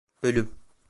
Bölüm 0.23 0.47